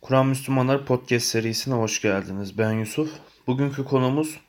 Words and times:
Kur'an 0.00 0.26
Müslümanları 0.26 0.84
Podcast 0.84 1.26
serisine 1.26 1.74
hoş 1.74 2.02
geldiniz. 2.02 2.58
Ben 2.58 2.72
Yusuf. 2.72 3.10
Bugünkü 3.46 3.84
konumuz 3.84 4.40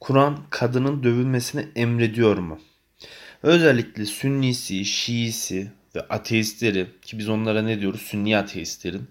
Kur'an 0.00 0.38
kadının 0.50 1.02
dövülmesini 1.02 1.66
emrediyor 1.76 2.38
mu? 2.38 2.60
Özellikle 3.42 4.06
Sünnisi, 4.06 4.84
Şiisi 4.84 5.72
ve 5.94 6.00
ateistleri 6.00 6.86
ki 7.02 7.18
biz 7.18 7.28
onlara 7.28 7.62
ne 7.62 7.80
diyoruz? 7.80 8.00
Sünni 8.00 8.36
ateistlerin 8.36 9.08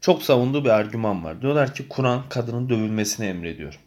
çok 0.00 0.22
savunduğu 0.22 0.64
bir 0.64 0.70
argüman 0.70 1.24
var. 1.24 1.42
Diyorlar 1.42 1.74
ki 1.74 1.88
Kur'an 1.88 2.28
kadının 2.28 2.68
dövülmesini 2.68 3.26
emrediyor. 3.26 3.80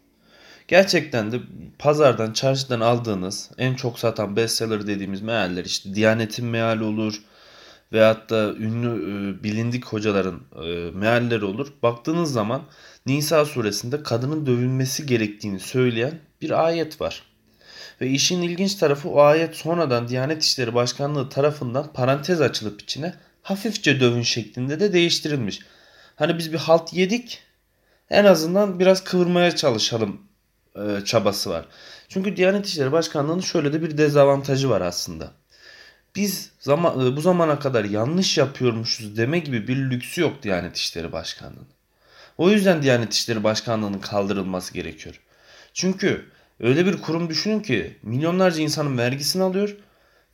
Gerçekten 0.68 1.32
de 1.32 1.40
pazardan, 1.80 2.34
çarşıdan 2.34 2.80
aldığınız 2.80 3.52
en 3.58 3.76
çok 3.76 4.00
satan 4.00 4.36
bestseller 4.36 4.88
dediğimiz 4.88 5.22
mealler 5.22 5.66
işte 5.66 5.96
Diyanet'in 5.96 6.46
meali 6.46 6.84
olur, 6.84 7.22
veyahut 7.94 8.30
da 8.30 8.54
ünlü 8.54 8.88
e, 8.90 9.44
bilindik 9.44 9.86
hocaların 9.86 10.42
e, 10.56 10.92
mealleri 10.92 11.46
olur. 11.46 11.74
Baktığınız 11.84 12.34
zaman 12.34 12.62
Nisa 13.06 13.46
suresinde 13.46 14.04
kadının 14.04 14.46
dövülmesi 14.46 15.06
gerektiğini 15.06 15.60
söyleyen 15.60 16.20
bir 16.42 16.66
ayet 16.66 17.02
var. 17.02 17.24
Ve 18.02 18.08
işin 18.08 18.42
ilginç 18.42 18.76
tarafı 18.76 19.10
o 19.10 19.22
ayet 19.22 19.56
sonradan 19.56 20.08
Diyanet 20.08 20.44
İşleri 20.44 20.74
Başkanlığı 20.74 21.30
tarafından 21.30 21.94
parantez 21.94 22.42
açılıp 22.42 22.82
içine 22.82 23.14
hafifçe 23.42 24.00
dövün 24.00 24.22
şeklinde 24.22 24.80
de 24.80 24.94
değiştirilmiş. 24.94 25.60
Hani 26.16 26.38
biz 26.38 26.54
bir 26.54 26.58
halt 26.58 26.94
yedik 26.94 27.40
en 28.10 28.26
azından 28.26 28.80
biraz 28.80 29.04
kıvırmaya 29.04 29.56
çalışalım 29.56 30.22
e, 30.76 31.06
çabası 31.06 31.50
var. 31.50 31.66
Çünkü 32.10 32.38
Diyanet 32.38 32.66
İşleri 32.66 32.92
Başkanlığı'nın 32.92 33.42
şöyle 33.42 33.74
de 33.74 33.82
bir 33.82 33.98
dezavantajı 33.98 34.70
var 34.70 34.82
aslında 34.82 35.32
biz 36.16 36.52
zaman, 36.60 37.08
e, 37.08 37.16
bu 37.16 37.22
zamana 37.22 37.60
kadar 37.60 37.86
yanlış 37.86 38.38
yapıyormuşuz 38.38 39.18
deme 39.18 39.40
gibi 39.40 39.68
bir 39.68 39.78
lüksü 39.78 40.22
yok 40.22 40.44
Diyanet 40.44 40.78
İşleri 40.78 41.12
Başkanlığı'nın. 41.12 41.68
O 42.38 42.50
yüzden 42.50 42.82
Diyanet 42.84 43.14
İşleri 43.14 43.44
Başkanlığı'nın 43.44 44.00
kaldırılması 44.00 44.74
gerekiyor. 44.74 45.20
Çünkü 45.74 46.26
öyle 46.60 46.86
bir 46.86 47.02
kurum 47.02 47.30
düşünün 47.30 47.60
ki 47.60 47.98
milyonlarca 48.04 48.62
insanın 48.62 48.98
vergisini 48.98 49.44
alıyor 49.44 49.76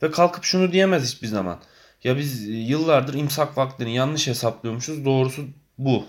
ve 0.02 0.10
kalkıp 0.10 0.44
şunu 0.44 0.72
diyemez 0.72 1.04
hiçbir 1.04 1.26
zaman. 1.26 1.60
Ya 2.04 2.16
biz 2.16 2.48
yıllardır 2.48 3.14
imsak 3.14 3.58
vaktini 3.58 3.94
yanlış 3.94 4.26
hesaplıyormuşuz 4.26 5.04
doğrusu 5.04 5.44
bu. 5.78 6.04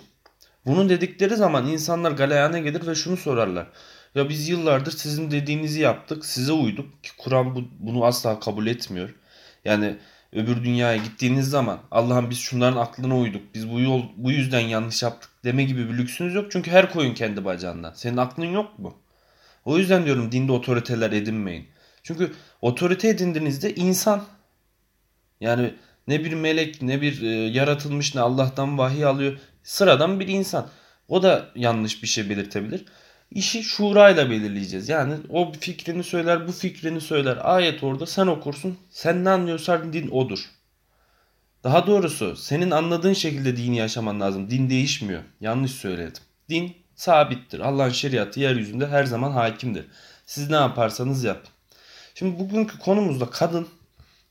Bunu 0.66 0.90
dedikleri 0.90 1.36
zaman 1.36 1.68
insanlar 1.68 2.12
galeyana 2.12 2.60
gelir 2.60 2.88
ve 2.88 2.96
şunu 2.96 3.18
sorarlar. 3.18 3.68
Ya 4.16 4.30
biz 4.30 4.50
yıllardır 4.50 4.92
sizin 4.92 5.32
dediğinizi 5.32 5.80
yaptık, 5.80 6.26
size 6.26 6.52
uyduk 6.52 7.04
ki 7.04 7.10
Kur'an 7.18 7.56
bu, 7.56 7.64
bunu 7.80 8.06
asla 8.06 8.40
kabul 8.40 8.68
etmiyor. 8.68 9.10
Yani 9.66 9.96
öbür 10.34 10.64
dünyaya 10.64 10.98
gittiğiniz 10.98 11.50
zaman 11.50 11.80
Allah'ım 11.92 12.30
biz 12.30 12.38
şunların 12.38 12.78
aklına 12.78 13.18
uyduk. 13.18 13.42
Biz 13.56 13.72
bu 13.72 13.80
yol 13.80 14.04
bu 14.18 14.32
yüzden 14.32 14.60
yanlış 14.60 15.04
yaptık 15.04 15.30
deme 15.44 15.64
gibi 15.64 15.90
bir 15.90 15.98
lüksünüz 15.98 16.36
yok. 16.36 16.52
Çünkü 16.52 16.72
her 16.72 16.92
koyun 16.92 17.14
kendi 17.14 17.46
bacağından. 17.46 17.94
Senin 17.94 18.18
aklın 18.18 18.46
yok 18.46 18.80
mu? 18.80 18.98
O 19.66 19.78
yüzden 19.78 20.06
diyorum 20.06 20.32
dinde 20.32 20.52
otoriteler 20.52 21.12
edinmeyin. 21.12 21.68
Çünkü 22.04 22.34
otorite 22.62 23.10
edindiğinizde 23.10 23.76
insan 23.76 24.24
yani 25.42 25.74
ne 26.08 26.26
bir 26.26 26.34
melek 26.34 26.82
ne 26.82 27.02
bir 27.02 27.22
e, 27.22 27.28
yaratılmış 27.28 28.16
ne 28.16 28.22
Allah'tan 28.22 28.78
vahiy 28.78 29.06
alıyor. 29.06 29.38
Sıradan 29.64 30.20
bir 30.20 30.28
insan. 30.28 30.70
O 31.08 31.24
da 31.24 31.50
yanlış 31.56 32.04
bir 32.04 32.08
şey 32.08 32.30
belirtebilir. 32.30 32.86
İşi 33.32 33.64
şurayla 33.64 34.30
belirleyeceğiz. 34.30 34.90
Yani 34.90 35.14
o 35.30 35.52
fikrini 35.60 36.04
söyler, 36.04 36.48
bu 36.48 36.52
fikrini 36.52 37.02
söyler. 37.02 37.38
Ayet 37.44 37.84
orada 37.84 38.06
sen 38.06 38.28
okursun. 38.28 38.78
Sen 38.90 39.26
ne 39.26 39.30
anlıyorsan 39.30 39.94
din 39.94 40.08
odur. 40.08 40.40
Daha 41.64 41.88
doğrusu 41.88 42.36
senin 42.36 42.72
anladığın 42.72 43.14
şekilde 43.14 43.58
dini 43.58 43.78
yaşaman 43.78 44.20
lazım. 44.22 44.50
Din 44.50 44.70
değişmiyor. 44.70 45.24
Yanlış 45.42 45.72
söyledim. 45.72 46.24
Din 46.50 46.76
sabittir. 46.96 47.60
Allah'ın 47.60 47.90
şeriatı 47.90 48.40
yeryüzünde 48.40 48.88
her 48.88 49.04
zaman 49.04 49.32
hakimdir. 49.32 49.86
Siz 50.26 50.50
ne 50.50 50.56
yaparsanız 50.56 51.24
yapın. 51.24 51.50
Şimdi 52.16 52.40
bugünkü 52.40 52.80
konumuzda 52.80 53.30
kadın 53.30 53.68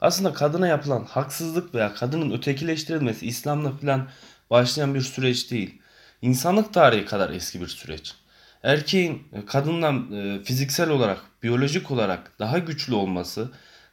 aslında 0.01 0.33
kadına 0.33 0.67
yapılan 0.67 1.05
haksızlık 1.05 1.75
veya 1.75 1.95
kadının 1.95 2.31
ötekileştirilmesi 2.31 3.27
İslam'la 3.27 3.73
falan 3.73 4.09
başlayan 4.51 4.95
bir 4.95 5.01
süreç 5.01 5.51
değil. 5.51 5.83
İnsanlık 6.23 6.75
tarihi 6.75 7.05
kadar 7.05 7.31
eski 7.31 7.61
bir 7.61 7.67
süreç 7.67 8.15
erkeğin 8.63 9.23
e, 9.33 9.47
kadından 9.47 10.13
e, 10.13 10.43
fiziksel 10.43 10.91
olarak, 10.91 11.21
biyolojik 11.43 11.91
olarak 11.91 12.39
daha 12.39 12.59
güçlü 12.59 12.95
olması, 12.95 13.51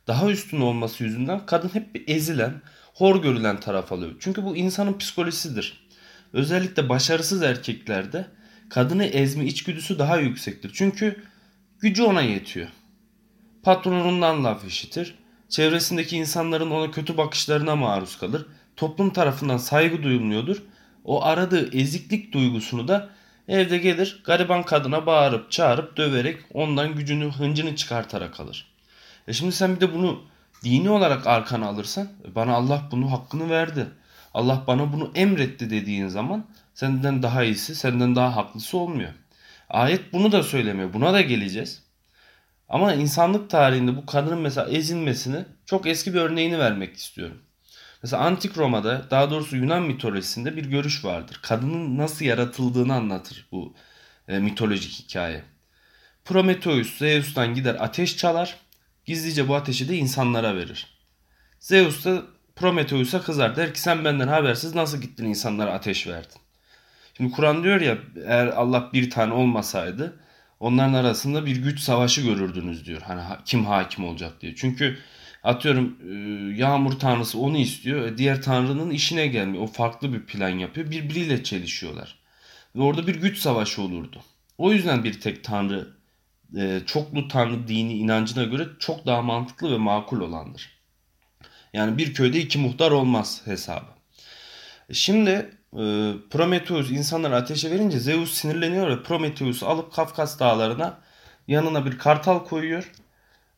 daha 0.08 0.32
üstün 0.32 0.62
olması 0.62 1.04
yüzünden 1.04 1.46
kadın 1.46 1.70
hep 1.70 1.96
bir 1.96 2.04
ezilen, 2.08 2.62
hor 2.94 3.22
görülen 3.22 3.60
taraf 3.60 3.92
alıyor. 3.92 4.16
Çünkü 4.20 4.44
bu 4.44 4.56
insanın 4.56 4.98
psikolojisidir. 4.98 5.88
Özellikle 6.34 6.90
başarısız 6.90 7.42
erkeklerde 7.42 8.28
kadını 8.70 9.06
ezme 9.06 9.46
içgüdüsü 9.46 10.00
daha 10.00 10.18
yüksektir. 10.18 10.72
Çünkü 10.74 11.24
gücü 11.80 12.04
ona 12.04 12.22
yetiyor. 12.22 12.68
Patronundan 13.64 14.44
laf 14.44 14.66
işitir. 14.66 15.16
Çevresindeki 15.50 16.18
insanların 16.18 16.72
ona 16.72 16.92
kötü 16.92 17.18
bakışlarına 17.18 17.76
maruz 17.76 18.18
kalır. 18.18 18.46
Toplum 18.76 19.14
tarafından 19.14 19.58
saygı 19.58 20.04
duyulmuyordur. 20.04 20.64
O 21.04 21.24
aradığı 21.24 21.78
eziklik 21.78 22.34
duygusunu 22.34 22.88
da 22.88 23.10
Evde 23.48 23.78
gelir 23.78 24.22
gariban 24.26 24.64
kadına 24.64 25.06
bağırıp 25.06 25.52
çağırıp 25.52 25.98
döverek 25.98 26.40
ondan 26.54 26.96
gücünü 26.96 27.32
hıncını 27.32 27.76
çıkartarak 27.76 28.40
alır. 28.40 28.68
E 29.28 29.34
şimdi 29.34 29.52
sen 29.52 29.76
bir 29.76 29.82
de 29.82 29.94
bunu 29.94 30.24
dini 30.64 30.90
olarak 30.90 31.28
arkana 31.28 31.68
alırsan 31.68 32.08
e 32.32 32.36
bana 32.36 32.54
Allah 32.54 32.82
bunu 32.92 33.12
hakkını 33.12 33.50
verdi. 33.50 33.88
Allah 34.34 34.64
bana 34.68 34.94
bunu 34.94 35.12
emretti 35.16 35.70
dediğin 35.70 36.08
zaman 36.08 36.46
senden 36.74 37.24
daha 37.24 37.44
iyisi 37.44 37.76
senden 37.76 38.16
daha 38.16 38.36
haklısı 38.36 38.78
olmuyor. 38.78 39.12
Ayet 39.70 40.14
bunu 40.14 40.32
da 40.32 40.44
söylemiyor. 40.44 40.94
Buna 40.94 41.14
da 41.14 41.22
geleceğiz. 41.22 41.84
Ama 42.70 42.94
insanlık 42.94 43.50
tarihinde 43.50 43.98
bu 43.98 44.06
kadının 44.06 44.40
mesela 44.40 44.70
ezilmesini 44.70 45.46
çok 45.66 45.88
eski 45.88 46.14
bir 46.14 46.20
örneğini 46.20 46.60
vermek 46.60 46.98
istiyorum. 46.98 47.42
Mesela 48.06 48.24
Antik 48.24 48.58
Roma'da 48.58 49.12
daha 49.12 49.32
doğrusu 49.32 49.56
Yunan 49.58 49.84
mitolojisinde 49.84 50.56
bir 50.56 50.66
görüş 50.66 51.06
vardır. 51.06 51.40
Kadının 51.42 51.98
nasıl 51.98 52.26
yaratıldığını 52.26 52.94
anlatır 52.94 53.48
bu 53.52 53.74
e, 54.28 54.40
mitolojik 54.40 54.92
hikaye. 54.92 55.44
Prometheus 56.26 56.98
Zeus'tan 56.98 57.54
gider 57.54 57.76
ateş 57.80 58.18
çalar. 58.18 58.58
Gizlice 59.06 59.48
bu 59.48 59.56
ateşi 59.56 59.90
de 59.90 59.96
insanlara 59.98 60.56
verir. 60.56 60.88
Zeus 61.60 62.06
da 62.06 62.24
Prometheus'a 62.56 63.22
kızar. 63.22 63.56
Der 63.56 63.74
ki 63.74 63.82
sen 63.82 64.06
benden 64.06 64.28
habersiz 64.28 64.76
nasıl 64.76 65.02
gittin 65.02 65.26
insanlara 65.26 65.74
ateş 65.74 66.08
verdin. 66.08 66.42
Şimdi 67.18 67.32
Kur'an 67.32 67.64
diyor 67.64 67.82
ya 67.82 67.98
eğer 68.26 68.48
Allah 68.48 68.90
bir 68.94 69.10
tane 69.10 69.34
olmasaydı 69.34 70.20
onların 70.60 70.94
arasında 70.94 71.46
bir 71.46 71.56
güç 71.56 71.80
savaşı 71.80 72.22
görürdünüz 72.22 72.86
diyor. 72.86 73.02
Hani 73.02 73.22
kim 73.46 73.66
hakim 73.66 74.06
olacak 74.06 74.42
diye. 74.42 74.56
Çünkü 74.56 74.98
Atıyorum 75.46 75.98
e, 76.10 76.14
yağmur 76.58 77.00
tanrısı 77.00 77.40
onu 77.40 77.58
istiyor. 77.58 78.06
E, 78.06 78.18
diğer 78.18 78.42
tanrının 78.42 78.90
işine 78.90 79.28
gelmiyor. 79.28 79.64
O 79.64 79.68
farklı 79.68 80.14
bir 80.14 80.26
plan 80.26 80.50
yapıyor. 80.50 80.92
Birbiriyle 80.92 81.44
çelişiyorlar. 81.44 82.20
Ve 82.76 82.82
orada 82.82 83.08
bir 83.08 83.16
güç 83.16 83.38
savaşı 83.38 83.82
olurdu. 83.82 84.22
O 84.58 84.72
yüzden 84.72 85.04
bir 85.04 85.22
tek 85.22 85.44
tanrı 85.44 85.88
e, 86.58 86.82
çoklu 86.86 87.28
tanrı 87.28 87.68
dini 87.68 87.94
inancına 87.94 88.44
göre 88.44 88.68
çok 88.80 89.06
daha 89.06 89.22
mantıklı 89.22 89.72
ve 89.72 89.78
makul 89.78 90.22
olandır. 90.22 90.80
Yani 91.74 91.98
bir 91.98 92.14
köyde 92.14 92.40
iki 92.40 92.60
muhtar 92.60 92.92
olmaz 92.92 93.42
hesabı. 93.46 93.96
Şimdi 94.92 95.52
Prometheus 96.30 96.92
insanları 96.92 97.36
ateşe 97.36 97.72
verince 97.72 98.00
Zeus 98.00 98.34
sinirleniyor 98.34 98.90
ve 98.90 99.04
Prometheus'u 99.04 99.68
alıp 99.68 99.94
Kafkas 99.94 100.40
dağlarına 100.40 100.98
yanına 101.48 101.86
bir 101.86 101.98
kartal 101.98 102.40
koyuyor. 102.46 102.92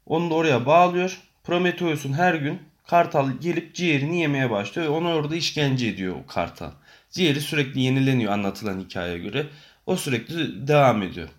Onu 0.05 0.29
da 0.29 0.33
oraya 0.33 0.65
bağlıyor 0.65 1.26
Prometheus'un 1.47 2.13
her 2.13 2.33
gün 2.33 2.59
kartal 2.87 3.31
gelip 3.31 3.75
ciğerini 3.75 4.21
yemeye 4.21 4.49
başlıyor 4.49 4.87
ve 4.87 4.91
onu 4.91 5.13
orada 5.13 5.35
işkence 5.35 5.87
ediyor 5.87 6.15
o 6.15 6.25
kartal. 6.27 6.71
Ciğeri 7.11 7.41
sürekli 7.41 7.81
yenileniyor 7.81 8.33
anlatılan 8.33 8.79
hikayeye 8.79 9.17
göre. 9.17 9.47
O 9.85 9.95
sürekli 9.95 10.67
devam 10.67 11.03
ediyor. 11.03 11.29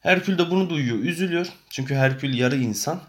Herkül 0.00 0.38
de 0.38 0.50
bunu 0.50 0.70
duyuyor, 0.70 0.98
üzülüyor. 0.98 1.46
Çünkü 1.70 1.94
Herkül 1.94 2.38
yarı 2.38 2.56
insan. 2.56 3.00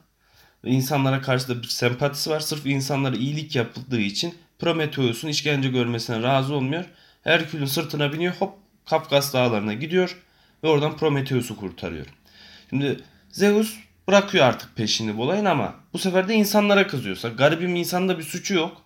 İnsanlara 0.66 1.22
karşı 1.22 1.48
da 1.48 1.62
bir 1.62 1.68
sempatisi 1.68 2.30
var. 2.30 2.40
Sırf 2.40 2.66
insanlara 2.66 3.16
iyilik 3.16 3.56
yapıldığı 3.56 4.02
için 4.02 4.36
Prometheus'un 4.60 5.28
işkence 5.28 5.70
görmesine 5.70 6.24
razı 6.24 6.54
olmuyor. 6.54 6.86
Herkül'ün 7.24 7.66
sırtına 7.66 8.14
biniyor 8.14 8.34
hop 8.40 8.54
Kafkas 8.90 9.34
dağlarına 9.34 9.74
gidiyor 9.74 10.22
ve 10.64 10.68
oradan 10.68 10.98
Prometheus'u 10.98 11.58
kurtarıyor. 11.58 12.06
Şimdi 12.70 13.00
Zeus 13.32 13.76
bırakıyor 14.08 14.46
artık 14.46 14.76
peşini 14.76 15.18
bu 15.18 15.24
olayın 15.24 15.46
ama 15.46 15.76
bu 15.94 15.98
sefer 15.98 16.28
de 16.28 16.34
insanlara 16.34 16.88
kızıyorsa 16.88 17.30
garibim 17.30 17.76
insanda 17.76 18.18
bir 18.18 18.24
suçu 18.24 18.54
yok. 18.54 18.82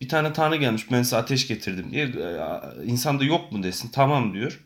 Bir 0.00 0.08
tane 0.08 0.32
tanrı 0.32 0.56
gelmiş 0.56 0.90
ben 0.92 1.02
size 1.02 1.16
ateş 1.16 1.48
getirdim 1.48 1.90
diye 1.90 2.04
e, 2.04 2.84
insanda 2.84 3.24
yok 3.24 3.52
mu 3.52 3.62
desin 3.62 3.88
tamam 3.88 4.34
diyor. 4.34 4.60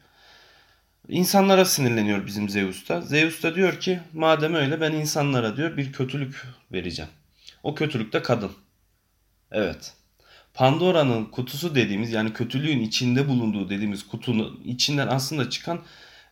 İnsanlara 1.09 1.65
sinirleniyor 1.65 2.27
bizim 2.27 2.49
Zeus 2.49 2.89
da. 2.89 3.01
Zeus 3.01 3.43
da 3.43 3.55
diyor 3.55 3.81
ki 3.81 4.01
madem 4.13 4.55
öyle 4.55 4.81
ben 4.81 4.93
insanlara 4.93 5.57
diyor 5.57 5.77
bir 5.77 5.93
kötülük 5.93 6.43
vereceğim. 6.73 7.11
O 7.63 7.75
kötülük 7.75 8.13
de 8.13 8.23
kadın. 8.23 8.53
Evet. 9.53 9.95
Pandora'nın 10.55 11.25
kutusu 11.25 11.75
dediğimiz 11.75 12.13
yani 12.13 12.33
kötülüğün 12.33 12.81
içinde 12.81 13.29
bulunduğu 13.29 13.71
dediğimiz 13.71 14.09
kutunun 14.09 14.61
içinden 14.65 15.09
aslında 15.09 15.51
çıkan 15.51 15.81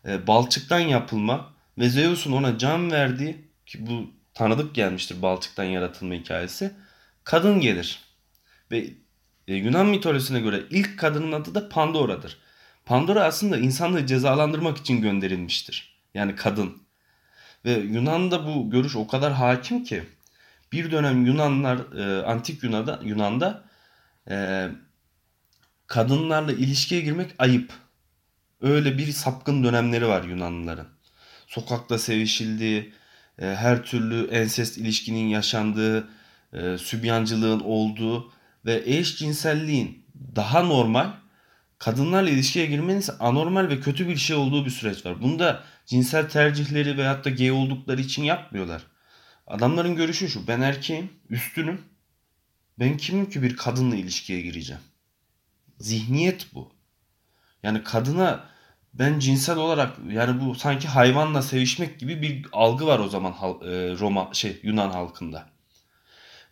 e, 0.08 0.26
balçıktan 0.26 0.78
yapılma 0.78 1.52
ve 1.78 1.88
Zeus'un 1.88 2.32
ona 2.32 2.58
can 2.58 2.90
verdiği 2.90 3.45
ki 3.66 3.86
bu 3.86 4.10
tanıdık 4.34 4.74
gelmiştir 4.74 5.22
balçıktan 5.22 5.64
yaratılma 5.64 6.14
hikayesi. 6.14 6.72
Kadın 7.24 7.60
gelir. 7.60 8.00
Ve 8.70 8.86
e, 9.48 9.54
Yunan 9.54 9.86
mitolojisine 9.86 10.40
göre 10.40 10.62
ilk 10.70 10.98
kadının 10.98 11.32
adı 11.32 11.54
da 11.54 11.68
Pandora'dır. 11.68 12.38
Pandora 12.84 13.24
aslında 13.24 13.58
insanlığı 13.58 14.06
cezalandırmak 14.06 14.78
için 14.78 15.00
gönderilmiştir. 15.00 15.98
Yani 16.14 16.34
kadın. 16.36 16.82
Ve 17.64 17.72
Yunan'da 17.72 18.46
bu 18.46 18.70
görüş 18.70 18.96
o 18.96 19.06
kadar 19.06 19.32
hakim 19.32 19.84
ki 19.84 20.02
bir 20.72 20.90
dönem 20.90 21.26
Yunanlar 21.26 21.78
e, 21.98 22.26
antik 22.26 22.62
Yunan'da 22.62 23.00
Yunan'da 23.02 23.64
e, 24.30 24.68
kadınlarla 25.86 26.52
ilişkiye 26.52 27.00
girmek 27.00 27.34
ayıp. 27.38 27.72
Öyle 28.60 28.98
bir 28.98 29.12
sapkın 29.12 29.64
dönemleri 29.64 30.08
var 30.08 30.24
Yunanlıların. 30.24 30.88
Sokakta 31.46 31.98
sevişildiği, 31.98 32.92
e, 33.38 33.46
her 33.46 33.84
türlü 33.84 34.26
ensest 34.26 34.78
ilişkinin 34.78 35.28
yaşandığı, 35.28 36.08
e, 36.52 36.78
sübyancılığın 36.78 37.60
olduğu 37.60 38.32
ve 38.64 38.82
eşcinselliğin 38.86 40.04
daha 40.36 40.62
normal, 40.62 41.12
kadınlarla 41.78 42.30
ilişkiye 42.30 42.66
girmenin 42.66 42.98
ise 42.98 43.12
anormal 43.20 43.68
ve 43.68 43.80
kötü 43.80 44.08
bir 44.08 44.16
şey 44.16 44.36
olduğu 44.36 44.64
bir 44.64 44.70
süreç 44.70 45.06
var. 45.06 45.22
Bunda 45.22 45.62
cinsel 45.86 46.28
tercihleri 46.28 46.96
veyahut 46.96 47.24
da 47.24 47.30
gay 47.30 47.50
oldukları 47.50 48.00
için 48.00 48.22
yapmıyorlar. 48.22 48.82
Adamların 49.46 49.96
görüşü 49.96 50.28
şu. 50.28 50.46
Ben 50.46 50.60
erkeğim, 50.60 51.12
üstünüm. 51.30 51.80
Ben 52.78 52.96
kimim 52.96 53.30
ki 53.30 53.42
bir 53.42 53.56
kadınla 53.56 53.96
ilişkiye 53.96 54.40
gireceğim? 54.40 54.82
Zihniyet 55.78 56.54
bu. 56.54 56.72
Yani 57.62 57.82
kadına 57.82 58.44
ben 58.98 59.18
cinsel 59.18 59.56
olarak 59.56 59.96
yani 60.10 60.40
bu 60.40 60.54
sanki 60.54 60.88
hayvanla 60.88 61.42
sevişmek 61.42 62.00
gibi 62.00 62.22
bir 62.22 62.46
algı 62.52 62.86
var 62.86 62.98
o 62.98 63.08
zaman 63.08 63.32
e, 63.32 63.36
Roma 63.98 64.30
şey 64.32 64.60
Yunan 64.62 64.90
halkında. 64.90 65.48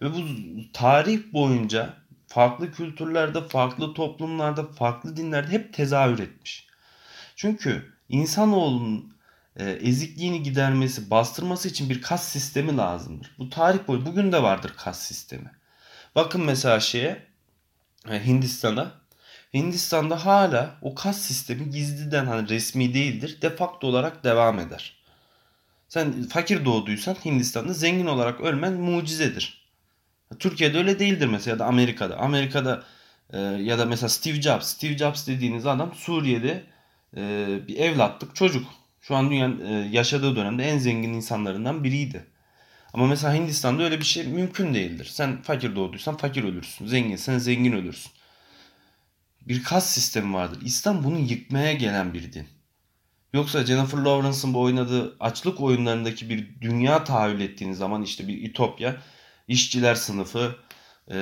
Ve 0.02 0.14
bu 0.14 0.19
tarih 0.73 1.32
boyunca 1.32 1.94
farklı 2.26 2.73
kültürlerde, 2.73 3.49
farklı 3.49 3.94
toplumlarda, 3.94 4.73
farklı 4.73 5.17
dinlerde 5.17 5.52
hep 5.52 5.75
tezahür 5.75 6.19
etmiş. 6.19 6.67
Çünkü 7.37 7.93
insanoğlunun 8.08 9.14
e, 9.56 9.70
ezikliğini 9.70 10.43
gidermesi, 10.43 11.11
bastırması 11.11 11.69
için 11.69 11.90
bir 11.90 12.02
kas 12.02 12.29
sistemi 12.29 12.76
lazımdır. 12.76 13.35
Bu 13.38 13.50
tarih 13.50 13.79
boyu 13.88 14.06
bugün 14.06 14.32
de 14.32 14.43
vardır 14.43 14.73
kas 14.76 15.02
sistemi. 15.02 15.50
Bakın 16.14 16.44
mesela 16.44 16.81
şeye 16.81 17.26
e, 18.11 18.26
Hindistan'a 18.26 18.93
Hindistan'da 19.54 20.26
hala 20.26 20.76
o 20.82 20.94
kas 20.94 21.18
sistemi 21.20 21.70
gizliden 21.70 22.26
hani 22.26 22.48
resmi 22.48 22.94
değildir. 22.94 23.38
De 23.42 23.56
facto 23.56 23.86
olarak 23.86 24.24
devam 24.24 24.58
eder. 24.58 24.96
Sen 25.88 26.22
fakir 26.22 26.64
doğduysan 26.64 27.16
Hindistan'da 27.24 27.72
zengin 27.72 28.06
olarak 28.06 28.40
ölmen 28.40 28.72
mucizedir. 28.72 29.64
Türkiye'de 30.38 30.78
öyle 30.78 30.98
değildir 30.98 31.26
mesela 31.26 31.54
ya 31.54 31.58
da 31.58 31.66
Amerika'da. 31.66 32.16
Amerika'da 32.16 32.84
e, 33.32 33.38
ya 33.40 33.78
da 33.78 33.84
mesela 33.86 34.08
Steve 34.08 34.42
Jobs. 34.42 34.66
Steve 34.66 34.98
Jobs 34.98 35.26
dediğiniz 35.26 35.66
adam 35.66 35.94
Suriye'de 35.94 36.62
e, 37.16 37.46
bir 37.68 37.76
evlatlık 37.78 38.36
çocuk. 38.36 38.66
Şu 39.00 39.16
an 39.16 39.30
dünyanın 39.30 39.66
e, 39.66 39.88
yaşadığı 39.92 40.36
dönemde 40.36 40.64
en 40.64 40.78
zengin 40.78 41.12
insanlarından 41.12 41.84
biriydi. 41.84 42.24
Ama 42.92 43.06
mesela 43.06 43.34
Hindistan'da 43.34 43.82
öyle 43.82 43.98
bir 43.98 44.04
şey 44.04 44.26
mümkün 44.26 44.74
değildir. 44.74 45.04
Sen 45.04 45.42
fakir 45.42 45.76
doğduysan 45.76 46.16
fakir 46.16 46.44
ölürsün. 46.44 46.86
Zenginsen 46.86 47.38
zengin 47.38 47.72
ölürsün 47.72 48.12
bir 49.49 49.62
kas 49.62 49.91
sistemi 49.91 50.35
vardır. 50.35 50.58
İslam 50.64 51.05
bunu 51.05 51.19
yıkmaya 51.19 51.73
gelen 51.73 52.14
bir 52.14 52.32
din. 52.32 52.49
Yoksa 53.32 53.67
Jennifer 53.67 53.99
Lawrence'ın 53.99 54.55
bu 54.55 54.61
oynadığı 54.61 55.17
açlık 55.20 55.61
oyunlarındaki 55.61 56.31
bir 56.31 56.61
dünya 56.61 57.05
tahayyül 57.05 57.41
ettiğiniz 57.41 57.79
zaman 57.79 58.02
işte 58.02 58.29
bir 58.29 58.50
ütopya, 58.50 58.96
işçiler 59.49 59.94
sınıfı, 59.94 60.56
e, 61.11 61.17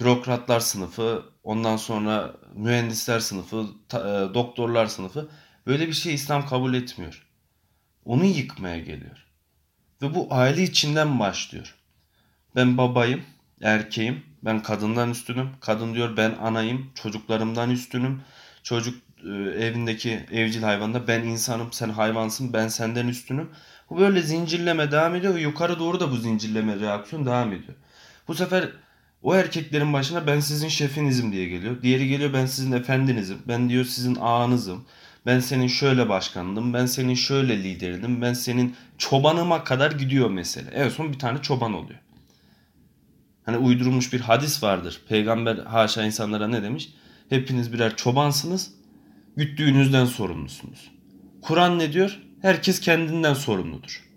bürokratlar 0.00 0.60
sınıfı, 0.60 1.24
ondan 1.42 1.76
sonra 1.76 2.36
mühendisler 2.54 3.20
sınıfı, 3.20 3.66
ta, 3.88 3.98
e, 3.98 4.34
doktorlar 4.34 4.86
sınıfı 4.86 5.30
böyle 5.66 5.88
bir 5.88 5.92
şey 5.92 6.14
İslam 6.14 6.46
kabul 6.46 6.74
etmiyor. 6.74 7.26
Onu 8.04 8.24
yıkmaya 8.24 8.78
geliyor. 8.78 9.26
Ve 10.02 10.14
bu 10.14 10.26
aile 10.30 10.62
içinden 10.62 11.18
başlıyor. 11.18 11.76
Ben 12.56 12.78
babayım, 12.78 13.22
erkeğim. 13.62 14.29
Ben 14.44 14.62
kadından 14.62 15.10
üstünüm. 15.10 15.48
Kadın 15.60 15.94
diyor 15.94 16.16
ben 16.16 16.34
anayım. 16.42 16.90
Çocuklarımdan 16.94 17.70
üstünüm. 17.70 18.20
Çocuk 18.62 18.94
e, 19.24 19.28
evindeki 19.64 20.20
evcil 20.32 20.62
hayvanda 20.62 21.08
ben 21.08 21.22
insanım 21.22 21.72
sen 21.72 21.88
hayvansın 21.88 22.52
ben 22.52 22.68
senden 22.68 23.08
üstünüm. 23.08 23.50
Bu 23.90 23.98
böyle 23.98 24.22
zincirleme 24.22 24.92
devam 24.92 25.14
ediyor 25.14 25.34
ve 25.34 25.40
yukarı 25.40 25.78
doğru 25.78 26.00
da 26.00 26.10
bu 26.10 26.16
zincirleme 26.16 26.80
reaksiyon 26.80 27.26
devam 27.26 27.52
ediyor. 27.52 27.74
Bu 28.28 28.34
sefer 28.34 28.68
o 29.22 29.34
erkeklerin 29.34 29.92
başına 29.92 30.26
ben 30.26 30.40
sizin 30.40 30.68
şefinizim 30.68 31.32
diye 31.32 31.48
geliyor. 31.48 31.82
Diğeri 31.82 32.08
geliyor 32.08 32.32
ben 32.32 32.46
sizin 32.46 32.72
efendinizim. 32.72 33.38
Ben 33.48 33.68
diyor 33.68 33.84
sizin 33.84 34.16
ağanızım. 34.20 34.84
Ben 35.26 35.40
senin 35.40 35.66
şöyle 35.66 36.08
başkandım. 36.08 36.74
Ben 36.74 36.86
senin 36.86 37.14
şöyle 37.14 37.62
liderinim. 37.62 38.22
Ben 38.22 38.32
senin 38.32 38.76
çobanıma 38.98 39.64
kadar 39.64 39.92
gidiyor 39.92 40.30
mesele. 40.30 40.70
Evet 40.74 40.92
son 40.92 41.12
bir 41.12 41.18
tane 41.18 41.42
çoban 41.42 41.74
oluyor 41.74 42.00
hani 43.44 43.56
uydurulmuş 43.56 44.12
bir 44.12 44.20
hadis 44.20 44.62
vardır. 44.62 45.00
Peygamber 45.08 45.56
haşa 45.56 46.04
insanlara 46.04 46.48
ne 46.48 46.62
demiş? 46.62 46.88
Hepiniz 47.28 47.72
birer 47.72 47.96
çobansınız. 47.96 48.74
Güttüğünüzden 49.36 50.04
sorumlusunuz. 50.04 50.90
Kur'an 51.42 51.78
ne 51.78 51.92
diyor? 51.92 52.18
Herkes 52.42 52.80
kendinden 52.80 53.34
sorumludur. 53.34 54.10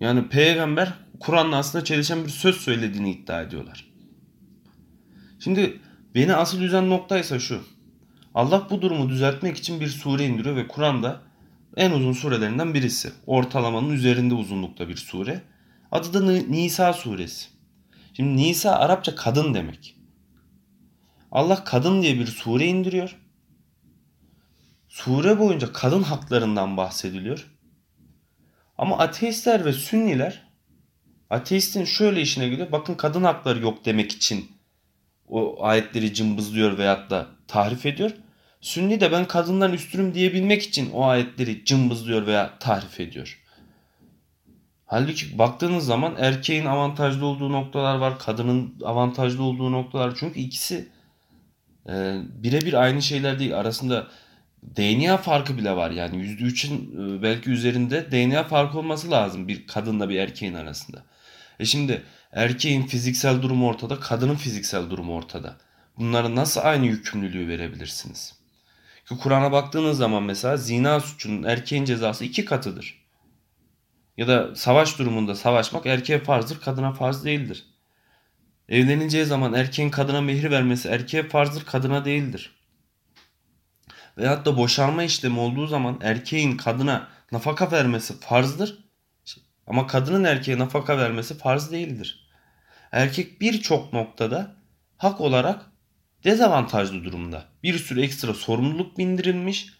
Yani 0.00 0.28
peygamber 0.28 0.92
Kur'an'la 1.20 1.56
aslında 1.56 1.84
çelişen 1.84 2.24
bir 2.24 2.30
söz 2.30 2.56
söylediğini 2.56 3.10
iddia 3.10 3.42
ediyorlar. 3.42 3.90
Şimdi 5.38 5.80
beni 6.14 6.34
asıl 6.34 6.60
üzen 6.60 6.90
nokta 6.90 7.22
şu. 7.22 7.62
Allah 8.34 8.66
bu 8.70 8.82
durumu 8.82 9.08
düzeltmek 9.08 9.56
için 9.56 9.80
bir 9.80 9.88
sure 9.88 10.26
indiriyor 10.26 10.56
ve 10.56 10.68
Kur'an'da 10.68 11.20
en 11.76 11.90
uzun 11.90 12.12
surelerinden 12.12 12.74
birisi. 12.74 13.12
Ortalamanın 13.26 13.90
üzerinde 13.90 14.34
uzunlukta 14.34 14.88
bir 14.88 14.96
sure. 14.96 15.42
Adı 15.92 16.14
da 16.14 16.32
Nisa 16.32 16.92
suresi. 16.92 17.59
Şimdi 18.20 18.36
Nisa 18.36 18.76
Arapça 18.76 19.14
kadın 19.14 19.54
demek. 19.54 19.96
Allah 21.32 21.64
kadın 21.64 22.02
diye 22.02 22.18
bir 22.18 22.26
sure 22.26 22.66
indiriyor. 22.66 23.16
Sure 24.88 25.38
boyunca 25.38 25.72
kadın 25.72 26.02
haklarından 26.02 26.76
bahsediliyor. 26.76 27.50
Ama 28.78 28.98
ateistler 28.98 29.64
ve 29.64 29.72
sünniler 29.72 30.42
ateistin 31.30 31.84
şöyle 31.84 32.20
işine 32.20 32.48
geliyor. 32.48 32.72
Bakın 32.72 32.94
kadın 32.94 33.24
hakları 33.24 33.60
yok 33.60 33.84
demek 33.84 34.12
için 34.12 34.50
o 35.28 35.64
ayetleri 35.64 36.14
cımbızlıyor 36.14 36.78
veyahut 36.78 37.10
da 37.10 37.26
tahrif 37.48 37.86
ediyor. 37.86 38.10
Sünni 38.60 39.00
de 39.00 39.12
ben 39.12 39.28
kadından 39.28 39.72
üstünüm 39.72 40.14
diyebilmek 40.14 40.62
için 40.62 40.90
o 40.90 41.04
ayetleri 41.04 41.64
cımbızlıyor 41.64 42.26
veya 42.26 42.58
tahrif 42.58 43.00
ediyor. 43.00 43.42
Halbuki 44.90 45.38
baktığınız 45.38 45.84
zaman 45.84 46.14
erkeğin 46.18 46.66
avantajlı 46.66 47.26
olduğu 47.26 47.52
noktalar 47.52 47.96
var, 47.96 48.18
kadının 48.18 48.74
avantajlı 48.84 49.42
olduğu 49.42 49.72
noktalar. 49.72 50.14
Çünkü 50.16 50.40
ikisi 50.40 50.88
e, 51.88 52.16
birebir 52.24 52.72
aynı 52.72 53.02
şeyler 53.02 53.38
değil. 53.38 53.58
Arasında 53.58 54.06
DNA 54.76 55.16
farkı 55.16 55.58
bile 55.58 55.76
var. 55.76 55.90
Yani 55.90 56.16
%3'ün 56.16 56.78
e, 57.18 57.22
belki 57.22 57.50
üzerinde 57.50 58.12
DNA 58.12 58.44
farkı 58.44 58.78
olması 58.78 59.10
lazım 59.10 59.48
bir 59.48 59.66
kadınla 59.66 60.08
bir 60.08 60.16
erkeğin 60.16 60.54
arasında. 60.54 61.02
E 61.60 61.64
şimdi 61.64 62.02
erkeğin 62.32 62.82
fiziksel 62.82 63.42
durumu 63.42 63.68
ortada, 63.68 64.00
kadının 64.00 64.36
fiziksel 64.36 64.90
durumu 64.90 65.14
ortada. 65.14 65.56
Bunlara 65.98 66.34
nasıl 66.34 66.60
aynı 66.64 66.86
yükümlülüğü 66.86 67.48
verebilirsiniz? 67.48 68.34
Ki 69.08 69.14
Kur'an'a 69.22 69.52
baktığınız 69.52 69.98
zaman 69.98 70.22
mesela 70.22 70.56
zina 70.56 71.00
suçunun 71.00 71.42
erkeğin 71.42 71.84
cezası 71.84 72.24
iki 72.24 72.44
katıdır 72.44 72.99
ya 74.20 74.28
da 74.28 74.54
savaş 74.56 74.98
durumunda 74.98 75.34
savaşmak 75.34 75.86
erkeğe 75.86 76.18
farzdır, 76.18 76.60
kadına 76.60 76.92
farz 76.92 77.24
değildir. 77.24 77.64
Evlenileceği 78.68 79.24
zaman 79.24 79.54
erkeğin 79.54 79.90
kadına 79.90 80.20
mehir 80.20 80.50
vermesi 80.50 80.88
erkeğe 80.88 81.28
farzdır, 81.28 81.64
kadına 81.64 82.04
değildir. 82.04 82.54
Veyahut 84.18 84.46
da 84.46 84.56
boşanma 84.56 85.02
işlemi 85.02 85.40
olduğu 85.40 85.66
zaman 85.66 85.98
erkeğin 86.02 86.56
kadına 86.56 87.08
nafaka 87.32 87.72
vermesi 87.72 88.20
farzdır. 88.20 88.78
Ama 89.66 89.86
kadının 89.86 90.24
erkeğe 90.24 90.58
nafaka 90.58 90.98
vermesi 90.98 91.38
farz 91.38 91.72
değildir. 91.72 92.28
Erkek 92.92 93.40
birçok 93.40 93.92
noktada 93.92 94.56
hak 94.96 95.20
olarak 95.20 95.66
dezavantajlı 96.24 97.04
durumda. 97.04 97.44
Bir 97.62 97.78
sürü 97.78 98.02
ekstra 98.02 98.34
sorumluluk 98.34 98.98
bindirilmiş 98.98 99.79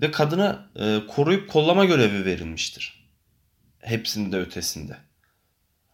ve 0.00 0.10
kadına 0.10 0.70
e, 0.76 1.06
koruyup 1.06 1.50
kollama 1.50 1.84
görevi 1.84 2.24
verilmiştir. 2.24 3.10
Hepsinde 3.78 4.38
ötesinde. 4.38 4.96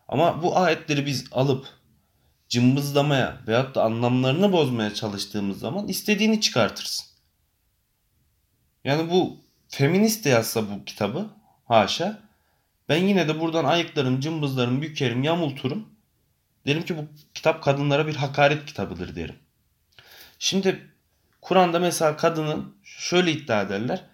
Ama 0.08 0.42
bu 0.42 0.58
ayetleri 0.58 1.06
biz 1.06 1.24
alıp 1.32 1.66
cımbızlamaya 2.48 3.40
veyahut 3.46 3.74
da 3.74 3.84
anlamlarını 3.84 4.52
bozmaya 4.52 4.94
çalıştığımız 4.94 5.58
zaman 5.58 5.88
istediğini 5.88 6.40
çıkartırsın. 6.40 7.06
Yani 8.84 9.10
bu 9.10 9.40
feminist 9.68 10.24
de 10.24 10.28
yazsa 10.28 10.70
bu 10.70 10.84
kitabı 10.84 11.26
haşa 11.64 12.22
ben 12.88 13.04
yine 13.04 13.28
de 13.28 13.40
buradan 13.40 13.64
ayıklarım, 13.64 14.20
cımbızlarım, 14.20 14.82
bükerim, 14.82 15.22
yamulturum. 15.22 15.88
Derim 16.66 16.84
ki 16.84 16.96
bu 16.96 17.04
kitap 17.34 17.62
kadınlara 17.62 18.06
bir 18.06 18.16
hakaret 18.16 18.66
kitabıdır 18.66 19.16
derim. 19.16 19.36
Şimdi 20.38 20.90
Kur'an'da 21.46 21.78
mesela 21.78 22.16
kadının 22.16 22.76
şöyle 22.84 23.32
iddia 23.32 23.62
ederler. 23.62 24.04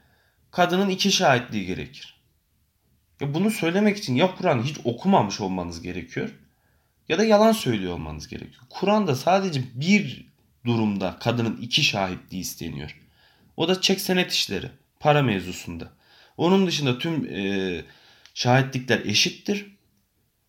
Kadının 0.50 0.88
iki 0.88 1.12
şahitliği 1.12 1.66
gerekir. 1.66 2.22
Ya 3.20 3.34
bunu 3.34 3.50
söylemek 3.50 3.96
için 3.96 4.14
ya 4.14 4.34
Kur'an 4.34 4.62
hiç 4.62 4.76
okumamış 4.84 5.40
olmanız 5.40 5.82
gerekiyor 5.82 6.30
ya 7.08 7.18
da 7.18 7.24
yalan 7.24 7.52
söylüyor 7.52 7.92
olmanız 7.92 8.28
gerekiyor. 8.28 8.62
Kur'an'da 8.70 9.14
sadece 9.14 9.62
bir 9.74 10.26
durumda 10.66 11.16
kadının 11.20 11.56
iki 11.56 11.82
şahitliği 11.84 12.42
isteniyor. 12.42 13.00
O 13.56 13.68
da 13.68 13.80
çek 13.80 14.00
senet 14.00 14.32
işleri, 14.32 14.70
para 15.00 15.22
mevzusunda. 15.22 15.92
Onun 16.36 16.66
dışında 16.66 16.98
tüm 16.98 17.24
e, 17.24 17.84
şahitlikler 18.34 19.00
eşittir. 19.04 19.76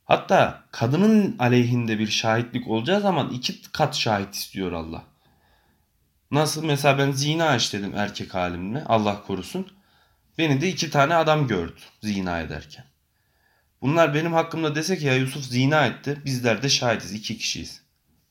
Hatta 0.06 0.63
kadının 0.72 1.36
aleyhinde 1.40 2.00
bir 2.00 2.08
şahitlik 2.08 2.68
olacağı 2.68 3.02
zaman 3.02 3.30
iki 3.30 3.62
kat 3.72 3.96
şahit 3.96 4.36
istiyor 4.36 4.72
Allah. 4.72 5.12
Nasıl 6.34 6.63
mesela 6.66 6.98
ben 6.98 7.12
zina 7.12 7.56
işledim 7.56 7.96
erkek 7.96 8.34
halimle 8.34 8.84
Allah 8.84 9.24
korusun. 9.24 9.68
Beni 10.38 10.62
de 10.62 10.70
iki 10.70 10.90
tane 10.90 11.16
adam 11.16 11.48
gördü 11.48 11.80
zina 12.04 12.42
ederken. 12.42 12.86
Bunlar 13.82 14.13
benim 14.13 14.34
hakkımda 14.34 14.75
dese 14.75 14.98
ki 14.98 15.06
ya 15.06 15.16
Yusuf 15.16 15.44
zina 15.44 15.86
etti 15.86 16.18
bizler 16.25 16.63
de 16.63 16.70
şahidiz 16.70 17.13
iki 17.13 17.38
kişiyiz. 17.38 17.82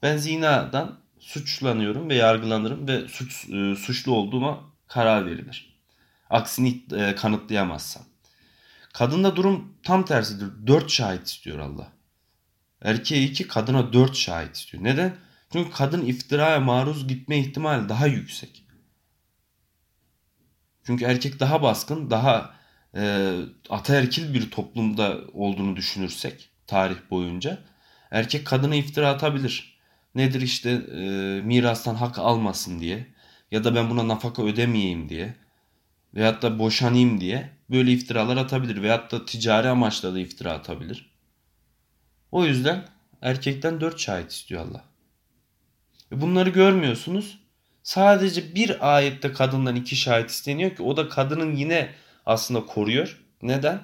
Ben 0.03 0.17
zinadan 0.17 0.99
suçlanıyorum 1.19 2.09
ve 2.09 2.15
yargılanırım 2.15 2.89
ve 2.89 3.09
suç, 3.09 3.49
e, 3.49 3.77
suçlu 3.77 4.13
olduğuma 4.13 4.61
karar 4.89 5.27
verilir. 5.27 5.79
Aksini 6.31 6.83
e, 6.93 7.15
kanıtlayamazsam. 7.15 8.03
Kadında 8.93 9.37
durum 9.37 9.75
tam 9.83 10.05
tersidir. 10.05 10.67
Dört 10.67 10.91
şahit 10.91 11.27
istiyor 11.27 11.59
Allah. 11.59 11.93
Erkeğe 12.83 13.23
iki, 13.23 13.49
kadına 13.49 13.93
dört 13.93 14.17
şahit 14.17 14.57
istiyor. 14.57 14.85
Neden? 14.85 15.17
Çünkü 15.53 15.71
kadın 15.71 16.07
iftiraya 16.07 16.61
maruz 16.61 17.09
gitme 17.09 17.39
ihtimali 17.39 17.89
daha 17.89 18.07
yüksek. 18.07 18.65
Çünkü 20.87 21.05
erkek 21.05 21.41
daha 21.41 21.63
baskın, 21.63 22.11
daha 22.11 22.55
e, 22.97 23.33
ataerkil 23.71 24.35
bir 24.35 24.51
toplumda 24.51 25.19
olduğunu 25.33 25.77
düşünürsek 25.77 26.51
tarih 26.67 26.97
boyunca 27.11 27.59
erkek 28.11 28.47
kadına 28.47 28.75
iftira 28.75 29.09
atabilir. 29.09 29.79
Nedir 30.15 30.41
işte 30.41 30.71
e, 30.71 31.01
mirastan 31.41 31.95
hak 31.95 32.19
almasın 32.19 32.81
diye 32.81 33.07
ya 33.51 33.65
da 33.65 33.75
ben 33.75 33.91
buna 33.91 34.09
nafaka 34.09 34.43
ödemeyeyim 34.43 35.09
diye 35.09 35.35
veyahut 36.15 36.43
da 36.43 36.59
boşanayım 36.59 37.21
diye 37.21 37.51
böyle 37.71 37.93
iftiralar 37.93 38.37
atabilir 38.37 38.83
veyahut 38.83 39.13
da 39.13 39.25
ticari 39.25 39.69
amaçla 39.69 40.15
da 40.15 40.19
iftira 40.19 40.53
atabilir. 40.53 41.13
O 42.33 42.45
yüzden 42.45 42.89
erkekten 43.23 43.81
dört 43.81 44.01
şahit 44.01 44.33
istiyor 44.33 44.67
Allah. 44.67 44.92
Bunları 46.13 46.51
görmüyorsunuz. 46.51 47.39
Sadece 47.83 48.55
bir 48.55 48.97
ayette 48.97 49.33
kadından 49.33 49.77
iki 49.77 49.97
şahit 49.97 50.31
isteniyor 50.31 50.77
ki 50.77 50.83
o 50.83 50.97
da 50.97 51.09
kadının 51.09 51.57
yine 51.57 51.91
aslında 52.27 52.67
koruyor. 52.67 53.25
Neden? 53.43 53.83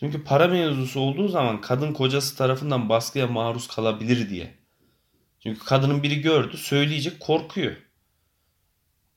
Çünkü 0.00 0.24
para 0.24 0.48
mevzusu 0.48 1.00
olduğu 1.00 1.28
zaman 1.28 1.60
kadın 1.60 1.92
kocası 1.92 2.36
tarafından 2.36 2.88
baskıya 2.88 3.26
maruz 3.26 3.68
kalabilir 3.68 4.30
diye. 4.30 4.54
Çünkü 5.42 5.64
kadının 5.64 6.02
biri 6.02 6.20
gördü 6.20 6.56
söyleyecek 6.56 7.20
korkuyor. 7.20 7.76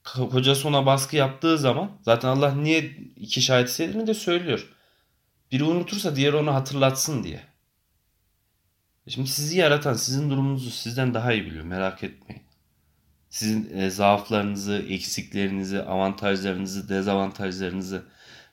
Kocası 0.04 0.68
ona 0.68 0.86
baskı 0.86 1.16
yaptığı 1.16 1.58
zaman 1.58 1.92
zaten 2.01 2.30
Allah 2.30 2.56
niye 2.56 2.80
iki 3.16 3.42
şahit 3.42 3.70
istediğini 3.70 4.08
de 4.08 4.13
söylüyor. 4.13 4.68
Biri 5.51 5.63
unutursa 5.63 6.16
diğeri 6.16 6.36
onu 6.36 6.54
hatırlatsın 6.54 7.24
diye. 7.24 7.42
Şimdi 9.08 9.30
sizi 9.30 9.58
yaratan 9.58 9.94
sizin 9.94 10.30
durumunuzu 10.30 10.70
sizden 10.70 11.13
daha 11.13 11.34
iyi 11.34 11.46
biliyor 11.46 11.66
merak 11.66 12.04
etmeyin. 12.04 12.49
Sizin 13.29 13.77
e, 13.77 13.89
zaaflarınızı, 13.89 14.86
eksiklerinizi, 14.89 15.83
avantajlarınızı, 15.83 16.89
dezavantajlarınızı 16.89 18.05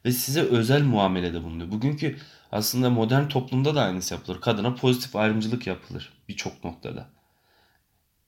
ve 0.04 0.12
size 0.12 0.40
özel 0.40 0.83
muamelede 0.83 1.42
bulunuyor. 1.42 1.71
Bugünkü 1.71 2.16
aslında 2.52 2.90
modern 2.90 3.28
toplumda 3.28 3.75
da 3.75 3.83
aynısı 3.83 4.14
yapılır. 4.14 4.40
Kadına 4.40 4.75
pozitif 4.75 5.16
ayrımcılık 5.16 5.66
yapılır 5.66 6.12
birçok 6.28 6.64
noktada. 6.64 7.09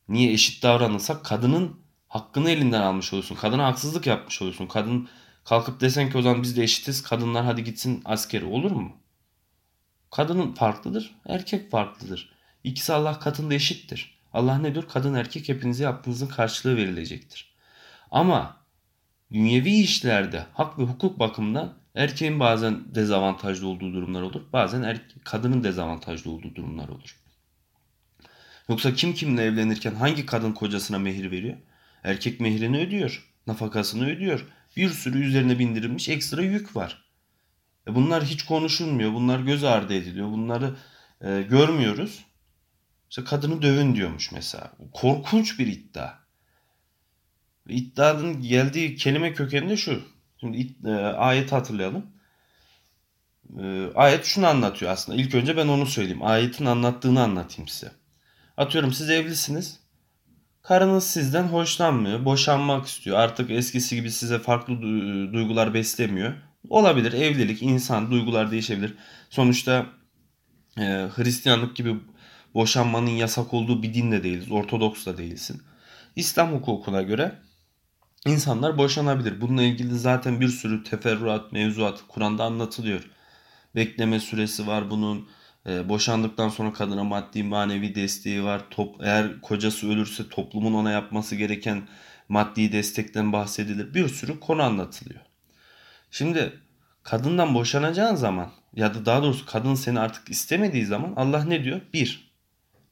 Niye 0.08 0.32
eşit 0.32 0.62
davranırsak 0.62 1.24
kadının 1.24 1.80
hakkını 2.08 2.50
elinden 2.50 2.80
almış 2.80 3.12
olursun. 3.12 3.34
Kadına 3.34 3.66
haksızlık 3.66 4.06
yapmış 4.06 4.42
olursun. 4.42 4.66
Kadın 4.66 5.08
kalkıp 5.44 5.80
desen 5.80 6.10
ki 6.10 6.18
o 6.18 6.22
zaman 6.22 6.42
biz 6.42 6.56
de 6.56 6.62
eşitiz. 6.62 7.02
Kadınlar 7.02 7.44
hadi 7.44 7.64
gitsin 7.64 8.02
askeri 8.04 8.44
olur 8.44 8.70
mu? 8.70 8.96
Kadının 10.10 10.52
farklıdır, 10.52 11.14
erkek 11.26 11.70
farklıdır. 11.70 12.32
İkisi 12.64 12.92
Allah 12.92 13.18
katında 13.18 13.54
eşittir. 13.54 14.17
Allah 14.32 14.58
ne 14.58 14.74
diyor? 14.74 14.88
Kadın 14.88 15.14
erkek 15.14 15.48
hepinize 15.48 15.84
yaptığınızın 15.84 16.26
karşılığı 16.26 16.76
verilecektir. 16.76 17.54
Ama 18.10 18.56
dünyevi 19.32 19.70
işlerde 19.70 20.46
hak 20.54 20.78
ve 20.78 20.82
hukuk 20.82 21.18
bakımından 21.18 21.74
erkeğin 21.94 22.40
bazen 22.40 22.94
dezavantajlı 22.94 23.68
olduğu 23.68 23.94
durumlar 23.94 24.22
olur. 24.22 24.42
Bazen 24.52 24.82
erke- 24.82 25.20
kadının 25.24 25.64
dezavantajlı 25.64 26.30
olduğu 26.30 26.54
durumlar 26.54 26.88
olur. 26.88 27.16
Yoksa 28.68 28.94
kim 28.94 29.14
kimle 29.14 29.42
evlenirken 29.44 29.94
hangi 29.94 30.26
kadın 30.26 30.52
kocasına 30.52 30.98
mehir 30.98 31.30
veriyor? 31.30 31.56
Erkek 32.04 32.40
mehrini 32.40 32.78
ödüyor. 32.78 33.32
Nafakasını 33.46 34.08
ödüyor. 34.08 34.46
Bir 34.76 34.90
sürü 34.90 35.24
üzerine 35.24 35.58
bindirilmiş 35.58 36.08
ekstra 36.08 36.42
yük 36.42 36.76
var. 36.76 37.04
E 37.88 37.94
bunlar 37.94 38.24
hiç 38.24 38.42
konuşulmuyor. 38.44 39.12
Bunlar 39.14 39.40
göz 39.40 39.64
ardı 39.64 39.94
ediliyor. 39.94 40.28
Bunları 40.28 40.74
e, 41.20 41.42
görmüyoruz. 41.42 42.24
İşte 43.10 43.24
kadını 43.24 43.62
dövün 43.62 43.94
diyormuş 43.94 44.32
mesela. 44.32 44.72
Korkunç 44.92 45.58
bir 45.58 45.66
iddia. 45.66 46.14
İddianın 47.68 48.42
geldiği 48.42 48.96
kelime 48.96 49.32
kökeninde 49.32 49.76
şu. 49.76 50.02
Şimdi 50.40 50.74
e, 50.84 50.90
ayeti 50.94 51.54
hatırlayalım. 51.54 52.06
E, 53.58 53.86
ayet 53.94 54.24
şunu 54.24 54.46
anlatıyor 54.46 54.92
aslında. 54.92 55.18
İlk 55.20 55.34
önce 55.34 55.56
ben 55.56 55.68
onu 55.68 55.86
söyleyeyim. 55.86 56.22
Ayetin 56.22 56.66
anlattığını 56.66 57.22
anlatayım 57.22 57.68
size. 57.68 57.92
Atıyorum 58.56 58.92
siz 58.92 59.10
evlisiniz. 59.10 59.80
Karınız 60.62 61.04
sizden 61.04 61.44
hoşlanmıyor. 61.44 62.24
Boşanmak 62.24 62.86
istiyor. 62.86 63.18
Artık 63.18 63.50
eskisi 63.50 63.96
gibi 63.96 64.10
size 64.10 64.38
farklı 64.38 64.82
duygular 65.32 65.74
beslemiyor. 65.74 66.34
Olabilir. 66.68 67.12
Evlilik, 67.12 67.62
insan, 67.62 68.10
duygular 68.10 68.50
değişebilir. 68.50 68.94
Sonuçta 69.30 69.86
e, 70.78 70.82
Hristiyanlık 71.16 71.76
gibi 71.76 71.96
boşanmanın 72.54 73.10
yasak 73.10 73.54
olduğu 73.54 73.82
bir 73.82 73.94
din 73.94 74.12
de 74.12 74.22
değiliz. 74.22 74.52
Ortodoks 74.52 75.06
da 75.06 75.18
değilsin. 75.18 75.62
İslam 76.16 76.52
hukukuna 76.52 77.02
göre 77.02 77.32
insanlar 78.26 78.78
boşanabilir. 78.78 79.40
Bununla 79.40 79.62
ilgili 79.62 79.98
zaten 79.98 80.40
bir 80.40 80.48
sürü 80.48 80.84
teferruat, 80.84 81.52
mevzuat 81.52 82.00
Kur'an'da 82.08 82.44
anlatılıyor. 82.44 83.10
Bekleme 83.74 84.20
süresi 84.20 84.66
var 84.66 84.90
bunun. 84.90 85.28
E, 85.66 85.88
boşandıktan 85.88 86.48
sonra 86.48 86.72
kadına 86.72 87.04
maddi 87.04 87.42
manevi 87.42 87.94
desteği 87.94 88.44
var. 88.44 88.62
Top, 88.70 88.96
eğer 89.00 89.40
kocası 89.40 89.90
ölürse 89.90 90.28
toplumun 90.28 90.74
ona 90.74 90.90
yapması 90.90 91.36
gereken 91.36 91.88
maddi 92.28 92.72
destekten 92.72 93.32
bahsedilir. 93.32 93.94
Bir 93.94 94.08
sürü 94.08 94.40
konu 94.40 94.62
anlatılıyor. 94.62 95.20
Şimdi 96.10 96.52
kadından 97.02 97.54
boşanacağın 97.54 98.14
zaman 98.14 98.50
ya 98.74 98.94
da 98.94 99.06
daha 99.06 99.22
doğrusu 99.22 99.46
kadın 99.46 99.74
seni 99.74 100.00
artık 100.00 100.30
istemediği 100.30 100.84
zaman 100.84 101.12
Allah 101.16 101.44
ne 101.44 101.64
diyor? 101.64 101.80
Bir, 101.92 102.27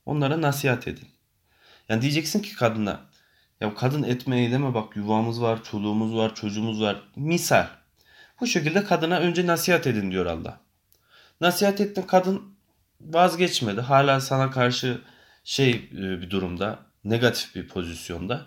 onlara 0.07 0.41
nasihat 0.41 0.89
edin. 0.89 1.09
Yani 1.89 2.03
diyeceksin 2.03 2.43
ki 2.43 2.57
kadına 2.57 3.01
ya 3.61 3.75
kadın 3.75 4.03
etme 4.03 4.41
eyleme 4.41 4.75
bak 4.75 4.97
yuvamız 4.97 5.43
var, 5.43 5.65
çoluğumuz 5.65 6.15
var, 6.17 6.35
çocuğumuz 6.35 6.83
var. 6.83 7.03
Misal. 7.17 7.67
Bu 8.41 8.47
şekilde 8.47 8.85
kadına 8.85 9.19
önce 9.19 9.47
nasihat 9.47 9.87
edin 9.87 10.11
diyor 10.11 10.27
Allah. 10.27 10.61
Nasihat 11.41 11.81
ettin 11.81 12.03
kadın 12.03 12.57
vazgeçmedi. 13.01 13.81
Hala 13.81 14.21
sana 14.21 14.51
karşı 14.51 15.01
şey 15.45 15.71
e, 15.71 15.93
bir 15.93 16.31
durumda, 16.31 16.79
negatif 17.05 17.55
bir 17.55 17.69
pozisyonda. 17.69 18.47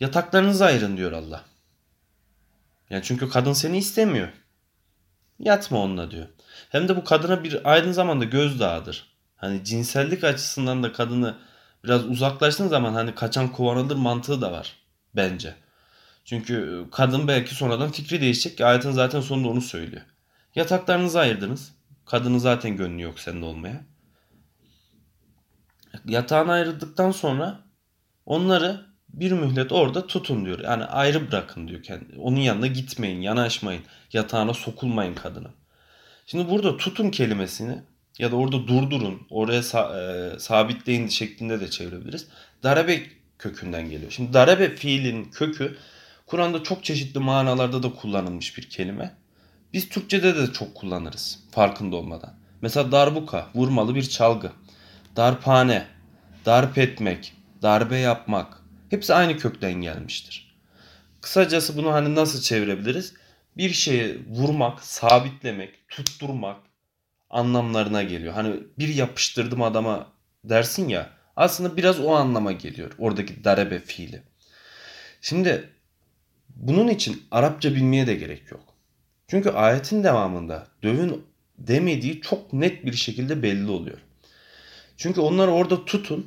Yataklarınızı 0.00 0.64
ayırın 0.64 0.96
diyor 0.96 1.12
Allah. 1.12 1.44
Yani 2.90 3.02
çünkü 3.04 3.28
kadın 3.28 3.52
seni 3.52 3.78
istemiyor. 3.78 4.28
Yatma 5.38 5.78
onunla 5.78 6.10
diyor. 6.10 6.26
Hem 6.68 6.88
de 6.88 6.96
bu 6.96 7.04
kadına 7.04 7.44
bir 7.44 7.72
aynı 7.72 7.94
zamanda 7.94 8.24
gözdağıdır. 8.24 9.11
Hani 9.42 9.64
cinsellik 9.64 10.24
açısından 10.24 10.82
da 10.82 10.92
kadını 10.92 11.34
biraz 11.84 12.06
uzaklaştığın 12.06 12.68
zaman 12.68 12.94
hani 12.94 13.14
kaçan 13.14 13.52
kovanılır 13.52 13.96
mantığı 13.96 14.40
da 14.40 14.52
var 14.52 14.76
bence. 15.16 15.54
Çünkü 16.24 16.84
kadın 16.92 17.28
belki 17.28 17.54
sonradan 17.54 17.90
fikri 17.90 18.20
değişecek 18.20 18.56
ki 18.56 18.66
ayetin 18.66 18.90
zaten 18.90 19.20
sonunda 19.20 19.48
onu 19.48 19.60
söylüyor. 19.60 20.02
Yataklarınızı 20.54 21.20
ayırdınız. 21.20 21.72
Kadının 22.06 22.38
zaten 22.38 22.76
gönlü 22.76 23.02
yok 23.02 23.20
sende 23.20 23.44
olmaya. 23.44 23.84
yatağına 26.04 26.52
ayrıldıktan 26.52 27.10
sonra 27.10 27.60
onları 28.26 28.86
bir 29.08 29.32
mühlet 29.32 29.72
orada 29.72 30.06
tutun 30.06 30.44
diyor. 30.44 30.58
Yani 30.58 30.84
ayrı 30.84 31.30
bırakın 31.30 31.68
diyor 31.68 31.82
kendi. 31.82 32.18
Onun 32.18 32.40
yanına 32.40 32.66
gitmeyin, 32.66 33.20
yanaşmayın, 33.20 33.82
yatağına 34.12 34.54
sokulmayın 34.54 35.14
kadına. 35.14 35.50
Şimdi 36.26 36.50
burada 36.50 36.76
tutun 36.76 37.10
kelimesini 37.10 37.82
ya 38.18 38.32
da 38.32 38.36
orada 38.36 38.66
durdurun, 38.66 39.26
oraya 39.30 39.60
sa- 39.60 40.34
e, 40.36 40.38
sabitleyin 40.38 41.08
şeklinde 41.08 41.60
de 41.60 41.70
çevirebiliriz. 41.70 42.28
Darabe 42.62 43.02
kökünden 43.38 43.90
geliyor. 43.90 44.10
Şimdi 44.10 44.32
darabe 44.32 44.76
fiilin 44.76 45.24
kökü 45.24 45.76
Kur'an'da 46.26 46.62
çok 46.62 46.84
çeşitli 46.84 47.20
manalarda 47.20 47.82
da 47.82 47.92
kullanılmış 47.92 48.58
bir 48.58 48.70
kelime. 48.70 49.14
Biz 49.72 49.88
Türkçe'de 49.88 50.36
de 50.36 50.52
çok 50.52 50.74
kullanırız 50.74 51.38
farkında 51.50 51.96
olmadan. 51.96 52.34
Mesela 52.62 52.92
darbuka, 52.92 53.48
vurmalı 53.54 53.94
bir 53.94 54.02
çalgı. 54.02 54.52
Darphane, 55.16 55.86
darp 56.46 56.78
etmek, 56.78 57.32
darbe 57.62 57.96
yapmak. 57.98 58.62
Hepsi 58.90 59.14
aynı 59.14 59.38
kökten 59.38 59.72
gelmiştir. 59.72 60.56
Kısacası 61.20 61.76
bunu 61.76 61.92
hani 61.92 62.14
nasıl 62.14 62.40
çevirebiliriz? 62.40 63.14
Bir 63.56 63.70
şeye 63.70 64.16
vurmak, 64.28 64.82
sabitlemek, 64.84 65.88
tutturmak 65.88 66.56
anlamlarına 67.32 68.02
geliyor. 68.02 68.34
Hani 68.34 68.60
bir 68.78 68.94
yapıştırdım 68.94 69.62
adama 69.62 70.06
dersin 70.44 70.88
ya 70.88 71.10
aslında 71.36 71.76
biraz 71.76 72.00
o 72.00 72.14
anlama 72.14 72.52
geliyor 72.52 72.92
oradaki 72.98 73.44
darebe 73.44 73.78
fiili. 73.78 74.22
Şimdi 75.20 75.70
bunun 76.48 76.88
için 76.88 77.22
Arapça 77.30 77.74
bilmeye 77.74 78.06
de 78.06 78.14
gerek 78.14 78.50
yok. 78.50 78.60
Çünkü 79.28 79.50
ayetin 79.50 80.04
devamında 80.04 80.66
dövün 80.82 81.24
demediği 81.58 82.20
çok 82.20 82.52
net 82.52 82.86
bir 82.86 82.92
şekilde 82.92 83.42
belli 83.42 83.70
oluyor. 83.70 83.98
Çünkü 84.96 85.20
onlar 85.20 85.48
orada 85.48 85.84
tutun. 85.84 86.26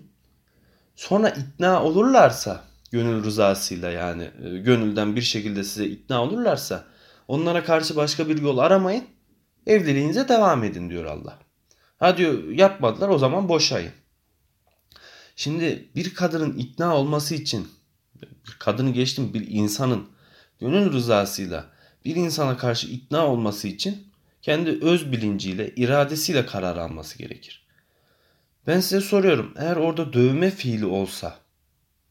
Sonra 0.95 1.29
ikna 1.29 1.83
olurlarsa 1.83 2.63
gönül 2.91 3.23
rızasıyla 3.23 3.91
yani 3.91 4.23
e, 4.23 4.57
gönülden 4.57 5.15
bir 5.15 5.21
şekilde 5.21 5.63
size 5.63 5.85
ikna 5.85 6.23
olurlarsa 6.23 6.83
onlara 7.27 7.63
karşı 7.63 7.95
başka 7.95 8.29
bir 8.29 8.41
yol 8.41 8.57
aramayın. 8.57 9.03
Evliliğinize 9.67 10.27
devam 10.27 10.63
edin 10.63 10.89
diyor 10.89 11.05
Allah. 11.05 11.39
Ha 11.97 12.17
diyor 12.17 12.49
yapmadılar 12.49 13.09
o 13.09 13.17
zaman 13.17 13.49
boşayın. 13.49 13.91
Şimdi 15.35 15.89
bir 15.95 16.13
kadının 16.13 16.57
ikna 16.57 16.95
olması 16.95 17.35
için 17.35 17.67
bir 18.21 18.55
kadını 18.59 18.91
geçtim 18.91 19.33
bir 19.33 19.47
insanın 19.47 20.07
gönül 20.59 20.93
rızasıyla 20.93 21.65
bir 22.05 22.15
insana 22.15 22.57
karşı 22.57 22.87
ikna 22.87 23.27
olması 23.27 23.67
için 23.67 24.07
kendi 24.41 24.69
öz 24.69 25.11
bilinciyle, 25.11 25.73
iradesiyle 25.75 26.45
karar 26.45 26.77
alması 26.77 27.17
gerekir. 27.17 27.65
Ben 28.67 28.79
size 28.79 29.01
soruyorum 29.01 29.53
eğer 29.57 29.75
orada 29.75 30.13
dövme 30.13 30.51
fiili 30.51 30.85
olsa 30.85 31.39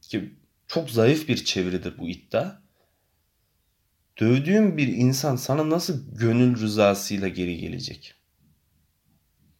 ki 0.00 0.34
çok 0.66 0.90
zayıf 0.90 1.28
bir 1.28 1.44
çeviridir 1.44 1.98
bu 1.98 2.08
iddia. 2.08 2.63
Dövdüğün 4.20 4.76
bir 4.76 4.88
insan 4.88 5.36
sana 5.36 5.70
nasıl 5.70 6.18
gönül 6.18 6.60
rızasıyla 6.60 7.28
geri 7.28 7.56
gelecek? 7.56 8.14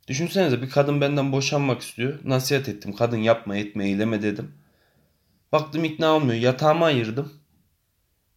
Düşünsenize 0.09 0.63
bir 0.63 0.71
kadın 0.71 1.01
benden 1.01 1.33
boşanmak 1.33 1.83
istiyor. 1.83 2.19
Nasihat 2.25 2.69
ettim. 2.69 2.93
Kadın 2.93 3.17
yapma 3.17 3.57
etme 3.57 3.89
eyleme 3.89 4.23
dedim. 4.23 4.55
Baktım 5.53 5.85
ikna 5.85 6.13
olmuyor. 6.13 6.41
Yatağıma 6.41 6.87
ayırdım. 6.87 7.33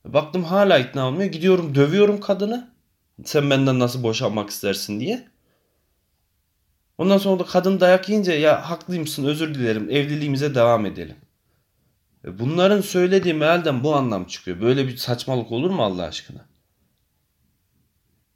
Baktım 0.06 0.44
hala 0.44 0.80
ikna 0.80 1.08
olmuyor. 1.08 1.32
Gidiyorum 1.32 1.76
dövüyorum 1.76 2.20
kadını. 2.20 2.74
Sen 3.26 3.50
benden 3.50 3.80
nasıl 3.80 4.04
boşanmak 4.04 4.50
istersin 4.50 5.00
diye. 5.00 5.28
Ondan 6.98 7.18
sonra 7.18 7.40
da 7.40 7.46
kadın 7.46 7.80
dayak 7.80 8.10
yiyince 8.10 8.32
ya 8.32 8.70
haklıymışsın 8.70 9.26
özür 9.26 9.56
dilerim 9.56 9.90
evliliğimize 9.90 10.56
devam 10.56 10.86
edelim. 10.86 11.16
E, 12.26 12.40
bunların 12.40 12.82
söylediği 12.82 13.34
mealden 13.34 13.84
bu 13.84 13.96
anlam 13.96 14.26
çıkıyor. 14.26 14.62
Böyle 14.62 14.88
bir 14.88 14.98
saçmalık 14.98 15.52
olur 15.52 15.70
mu 15.70 15.84
Allah 15.84 16.04
aşkına? 16.04 16.46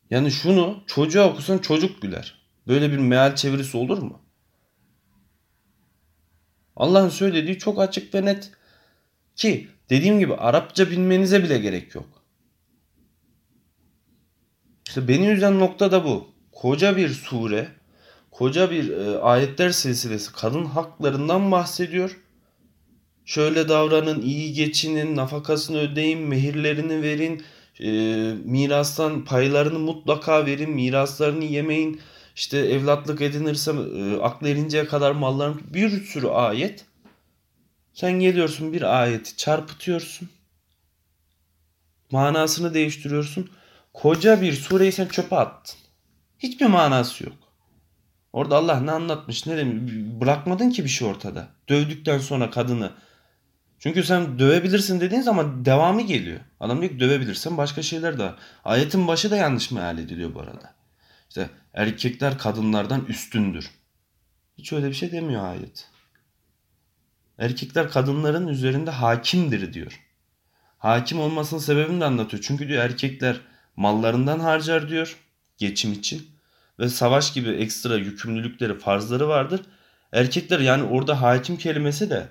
Yani 0.10 0.32
şunu 0.32 0.84
çocuğa 0.88 1.30
okusan 1.30 1.58
çocuk 1.58 2.02
güler. 2.02 2.42
Böyle 2.68 2.92
bir 2.92 2.98
meal 2.98 3.36
çevirisi 3.36 3.78
olur 3.78 3.98
mu? 3.98 4.22
Allah'ın 6.76 7.10
söylediği 7.10 7.58
çok 7.58 7.80
açık 7.80 8.16
ve 8.16 8.26
net. 8.26 8.52
Ki 9.36 9.68
dediğim 9.90 10.20
gibi 10.20 10.36
Arapça 10.36 10.90
bilmenize 10.90 11.44
bile 11.44 11.58
gerek 11.58 11.96
yok. 11.96 12.24
İşte 14.88 15.08
beni 15.08 15.28
üzen 15.28 15.60
nokta 15.60 15.92
da 15.92 16.06
bu. 16.06 16.32
Koca 16.52 16.98
bir 16.98 17.10
sure, 17.10 17.72
koca 18.32 18.72
bir 18.72 18.90
e, 18.90 19.18
ayetler 19.18 19.70
silsilesi 19.70 20.34
kadın 20.34 20.66
haklarından 20.66 21.52
bahsediyor. 21.52 22.20
Şöyle 23.32 23.70
davranın, 23.70 24.22
iyi 24.22 24.54
geçinin, 24.54 25.16
nafakasını 25.16 25.78
ödeyin, 25.78 26.20
mehirlerini 26.20 27.02
verin, 27.02 27.44
e, 27.80 27.90
mirastan 28.46 29.26
paylarını 29.26 29.80
mutlaka 29.80 30.46
verin, 30.46 30.72
miraslarını 30.72 31.44
yemeyin. 31.44 32.02
İşte 32.36 32.58
evlatlık 32.58 33.22
edinirse 33.22 33.72
e, 33.72 34.22
aklı 34.22 34.50
erinceye 34.50 34.86
kadar 34.86 35.12
malların 35.12 35.62
bir 35.74 36.04
sürü 36.04 36.28
ayet. 36.28 36.86
Sen 37.94 38.20
geliyorsun 38.20 38.74
bir 38.74 39.02
ayeti 39.02 39.38
çarpıtıyorsun. 39.38 40.30
Manasını 42.12 42.74
değiştiriyorsun. 42.74 43.50
Koca 43.94 44.42
bir 44.42 44.54
sureyi 44.54 44.92
sen 44.92 45.08
çöpe 45.08 45.36
attın. 45.36 45.80
Hiçbir 46.40 46.66
manası 46.66 47.24
yok. 47.24 47.38
Orada 48.34 48.58
Allah 48.58 48.80
ne 48.80 48.92
anlatmış 48.92 49.46
ne 49.46 49.58
demiş 49.58 49.94
bırakmadın 50.22 50.70
ki 50.70 50.84
bir 50.84 50.90
şey 50.90 51.08
ortada. 51.08 51.48
Dövdükten 51.70 52.20
sonra 52.20 52.50
kadını. 52.50 52.92
Çünkü 53.82 54.04
sen 54.04 54.40
dövebilirsin 54.40 55.02
dediğin 55.02 55.22
zaman 55.22 55.66
devamı 55.66 56.02
geliyor. 56.02 56.40
Adam 56.60 56.82
diyor 56.82 56.92
ki 56.92 57.00
dövebilirsin 57.00 57.58
başka 57.58 57.82
şeyler 57.82 58.20
de. 58.20 58.32
Ayetin 58.66 59.08
başı 59.08 59.32
da 59.32 59.36
yanlış 59.38 59.72
meal 59.72 59.98
ediliyor 59.98 60.36
bu 60.36 60.40
arada. 60.40 60.74
İşte 61.30 61.50
erkekler 61.74 62.38
kadınlardan 62.38 63.06
üstündür. 63.06 63.72
Hiç 64.58 64.74
öyle 64.74 64.88
bir 64.90 64.94
şey 64.94 65.12
demiyor 65.12 65.46
ayet. 65.46 65.88
Erkekler 67.38 67.90
kadınların 67.90 68.48
üzerinde 68.48 68.92
hakimdir 68.92 69.74
diyor. 69.74 70.00
Hakim 70.78 71.20
olmasının 71.20 71.60
sebebini 71.60 72.02
de 72.02 72.06
anlatıyor. 72.06 72.44
Çünkü 72.48 72.68
diyor 72.68 72.84
erkekler 72.84 73.42
mallarından 73.76 74.40
harcar 74.40 74.90
diyor 74.90 75.18
geçim 75.58 75.94
için 75.94 76.30
ve 76.80 76.90
savaş 76.90 77.34
gibi 77.34 77.50
ekstra 77.50 77.96
yükümlülükleri, 77.96 78.80
farzları 78.80 79.28
vardır. 79.28 79.62
Erkekler 80.12 80.60
yani 80.60 80.84
orada 80.84 81.22
hakim 81.22 81.58
kelimesi 81.58 82.10
de 82.10 82.28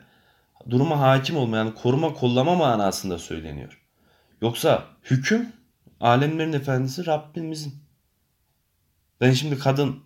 duruma 0.70 1.00
hakim 1.00 1.36
olma 1.36 1.56
yani 1.56 1.74
koruma 1.74 2.14
kollama 2.14 2.54
manasında 2.54 3.18
söyleniyor. 3.18 3.82
Yoksa 4.42 4.84
hüküm 5.04 5.52
alemlerin 6.00 6.52
efendisi 6.52 7.06
Rabbimizin. 7.06 7.74
Ben 9.20 9.32
şimdi 9.32 9.58
kadın 9.58 10.00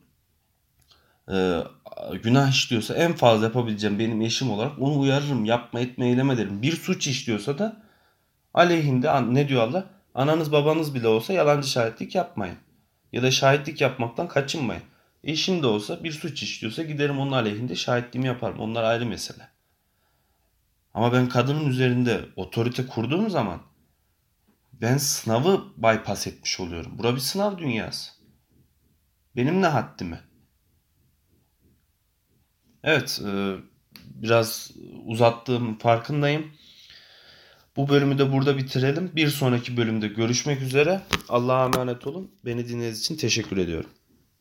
e, 1.31 1.63
günah 2.23 2.51
işliyorsa 2.51 2.95
en 2.95 3.13
fazla 3.13 3.45
yapabileceğim 3.45 3.99
benim 3.99 4.23
eşim 4.23 4.51
olarak 4.51 4.79
onu 4.79 5.01
uyarırım. 5.01 5.45
Yapma 5.45 5.81
etme 5.81 6.09
eyleme 6.09 6.37
derim. 6.37 6.63
Bir 6.63 6.73
suç 6.77 7.07
işliyorsa 7.07 7.59
da 7.59 7.83
aleyhinde 8.55 9.35
ne 9.35 9.49
diyor 9.49 9.63
Allah? 9.63 9.87
Ananız 10.15 10.53
babanız 10.53 10.95
bile 10.95 11.09
olsa 11.09 11.33
yalancı 11.33 11.69
şahitlik 11.69 12.15
yapmayın. 12.15 12.57
Ya 13.13 13.23
da 13.23 13.31
şahitlik 13.31 13.81
yapmaktan 13.81 14.29
kaçınmayın. 14.29 14.83
Eşim 15.25 15.63
de 15.63 15.67
olsa 15.67 16.05
bir 16.05 16.13
suç 16.13 16.43
işliyorsa 16.43 16.83
giderim 16.83 17.19
onun 17.19 17.33
aleyhinde 17.33 17.75
şahitliğimi 17.75 18.27
yaparım. 18.27 18.61
Onlar 18.61 18.83
ayrı 18.83 19.07
mesele. 19.07 19.54
Ama 20.95 21.13
ben 21.13 21.29
kadının 21.29 21.67
üzerinde 21.67 22.25
otorite 22.37 22.87
kurduğum 22.87 23.31
zaman 23.31 23.63
ben 24.73 24.97
sınavı 24.97 25.65
bypass 25.77 26.27
etmiş 26.27 26.61
oluyorum. 26.61 26.99
Bura 26.99 27.15
bir 27.15 27.21
sınav 27.21 27.59
dünyası. 27.59 28.13
Benim 29.37 29.63
ne 29.63 29.67
haddime? 29.67 30.21
Evet, 32.85 33.21
e, 33.27 33.57
biraz 34.05 34.71
uzattığım 35.05 35.79
farkındayım. 35.79 36.53
Bu 37.77 37.89
bölümü 37.89 38.19
de 38.19 38.33
burada 38.33 38.57
bitirelim. 38.57 39.11
Bir 39.17 39.29
sonraki 39.29 39.77
bölümde 39.77 40.09
görüşmek 40.09 40.63
üzere. 40.63 41.01
Allah'a 41.29 41.67
emanet 41.67 42.07
olun. 42.07 42.31
Beni 42.45 42.69
dinlediğiniz 42.69 43.01
için 43.01 43.17
teşekkür 43.17 43.57
ediyorum. 43.57 43.91